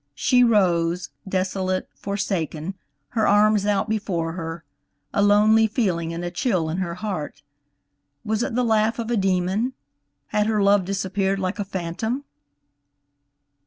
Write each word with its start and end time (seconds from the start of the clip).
She 0.15 0.43
rose, 0.43 1.11
desolate, 1.29 1.87
forsaken, 1.93 2.73
her 3.09 3.27
arms 3.27 3.67
out 3.67 3.87
before 3.87 4.31
her, 4.31 4.63
a 5.13 5.21
lonely 5.21 5.67
feeling 5.67 6.11
and 6.11 6.25
a 6.25 6.31
chill 6.31 6.69
in 6.71 6.77
her 6.77 6.95
heart. 6.95 7.43
Was 8.25 8.41
it 8.41 8.55
the 8.55 8.63
laugh 8.65 8.97
of 8.97 9.11
a 9.11 9.15
demon? 9.15 9.73
Had 10.29 10.47
her 10.47 10.63
love 10.63 10.85
disappeared 10.85 11.37
like 11.37 11.59
a 11.59 11.63
phantom? 11.63 12.23